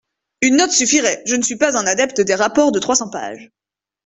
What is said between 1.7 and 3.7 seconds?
un adepte des rapports de trois cents pages.